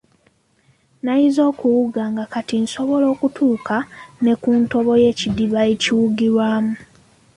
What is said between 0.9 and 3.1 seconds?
Nayize okuwuga nga kati nsobola